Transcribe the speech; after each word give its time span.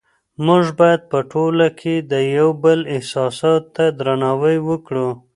موږ 0.45 0.63
باید 0.79 1.01
په 1.11 1.17
ټولنه 1.31 1.67
کې 1.79 1.95
د 2.11 2.13
یو 2.37 2.49
بل 2.63 2.79
احساساتو 2.95 3.67
ته 3.75 3.85
درناوی 3.99 4.57
وکړو 4.69 5.07